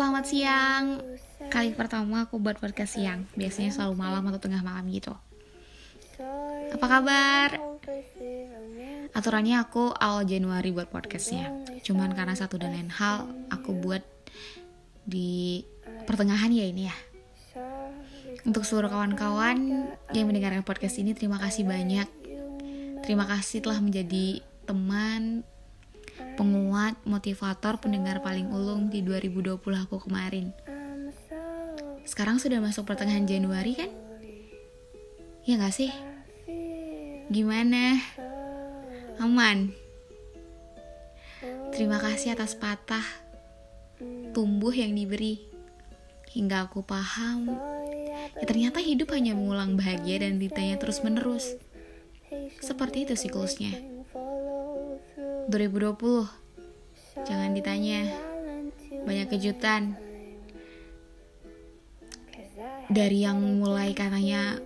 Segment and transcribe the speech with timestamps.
[0.00, 0.96] Selamat siang.
[1.52, 3.28] Kali pertama aku buat podcast siang.
[3.36, 5.12] Biasanya selalu malam atau tengah malam gitu.
[6.72, 7.60] Apa kabar?
[9.12, 11.52] Aturannya aku awal Januari buat podcastnya.
[11.84, 14.00] Cuman karena satu dan lain hal, aku buat
[15.04, 15.68] di
[16.08, 16.96] pertengahan ya ini ya.
[18.48, 19.84] Untuk seluruh kawan-kawan
[20.16, 22.08] yang mendengarkan podcast ini, terima kasih banyak.
[23.04, 25.44] Terima kasih telah menjadi teman,
[26.38, 30.54] penguat, motivator, pendengar paling ulung di 2020 aku kemarin.
[32.08, 33.90] Sekarang sudah masuk pertengahan Januari kan?
[35.44, 35.92] Ya gak sih?
[37.30, 38.00] Gimana?
[39.20, 39.76] Aman?
[41.70, 43.04] Terima kasih atas patah
[44.32, 45.46] tumbuh yang diberi.
[46.30, 47.50] Hingga aku paham,
[48.38, 51.58] ya ternyata hidup hanya mengulang bahagia dan ditanya terus menerus.
[52.62, 53.99] Seperti itu siklusnya.
[55.48, 56.28] 2020
[57.24, 58.10] Jangan ditanya.
[59.06, 59.96] Banyak kejutan.
[62.90, 64.58] Dari yang mulai katanya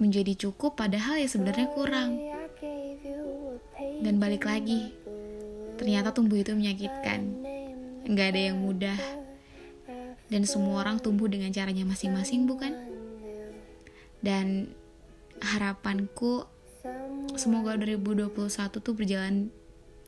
[0.00, 2.16] Menjadi cukup Padahal ya sebenarnya kurang.
[4.00, 4.94] Dan balik lagi
[5.76, 7.20] Ternyata tumbuh itu menyakitkan.
[8.06, 8.98] Gak ada yang mudah.
[10.32, 12.72] Dan semua orang tumbuh dengan caranya masing-masing bukan?
[14.22, 14.72] Dan
[15.42, 16.46] harapanku
[17.38, 19.54] Semoga 2021 tuh berjalan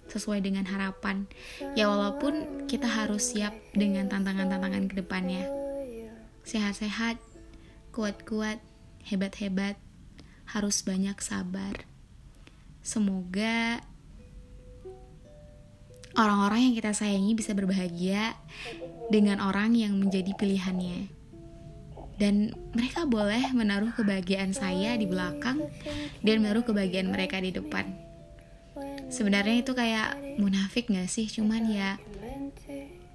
[0.08, 1.24] sesuai dengan harapan.
[1.78, 5.48] Ya walaupun kita harus siap dengan tantangan-tantangan ke depannya.
[6.44, 7.16] Sehat-sehat,
[7.94, 8.60] kuat-kuat,
[9.08, 9.80] hebat-hebat,
[10.44, 11.88] harus banyak sabar.
[12.84, 13.80] Semoga
[16.14, 18.36] orang-orang yang kita sayangi bisa berbahagia
[19.08, 21.08] dengan orang yang menjadi pilihannya.
[22.14, 25.66] Dan mereka boleh menaruh kebahagiaan saya di belakang
[26.22, 28.13] dan menaruh kebahagiaan mereka di depan
[29.10, 31.26] sebenarnya itu kayak munafik gak sih?
[31.30, 31.96] Cuman ya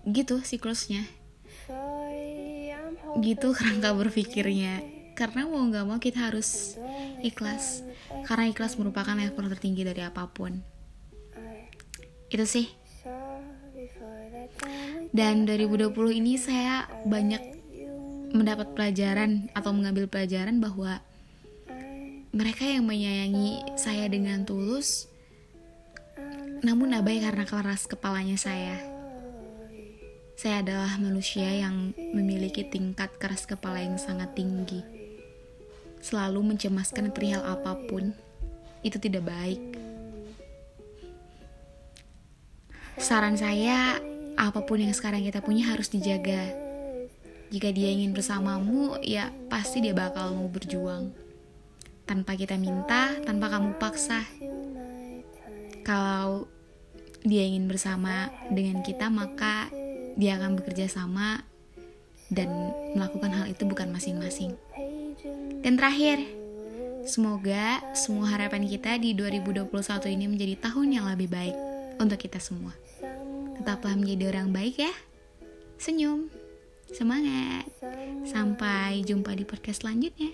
[0.07, 1.05] gitu siklusnya.
[3.19, 4.81] Gitu kerangka berpikirnya.
[5.14, 6.80] Karena mau nggak mau kita harus
[7.19, 7.83] ikhlas.
[8.23, 10.64] Karena ikhlas merupakan level tertinggi dari apa pun.
[12.31, 12.71] Itu sih.
[15.09, 17.42] Dan 2020 ini saya banyak
[18.30, 21.02] mendapat pelajaran atau mengambil pelajaran bahwa
[22.30, 25.09] mereka yang menyayangi saya dengan tulus
[26.59, 28.75] namun abai karena keras kepalanya saya.
[30.39, 34.83] Saya adalah manusia yang memiliki tingkat keras kepala yang sangat tinggi.
[35.99, 38.15] Selalu mencemaskan perihal apa pun,
[38.80, 39.59] itu tidak baik.
[42.99, 43.99] Saran saya,
[44.39, 46.55] apa pun yang sekarang kita punya harus dijaga.
[47.51, 51.11] Jika dia ingin bersamamu, ya pasti dia bakal mau berjuang.
[52.07, 54.23] Tanpa kita minta, tanpa kamu paksa
[55.84, 56.48] kalau
[57.23, 59.67] dia ingin bersama dengan kita maka
[60.16, 61.44] dia akan bekerja sama
[62.30, 62.48] dan
[62.94, 64.54] melakukan hal itu bukan masing-masing.
[65.60, 66.23] Dan terakhir,
[67.04, 69.67] semoga semua harapan kita di 2021
[70.14, 71.56] ini menjadi tahun yang lebih baik
[72.00, 72.72] untuk kita semua.
[73.60, 74.94] Tetaplah menjadi orang baik ya.
[75.76, 76.32] Senyum.
[76.90, 77.67] Semangat.
[78.23, 80.32] Sampai jumpa di podcast selanjutnya.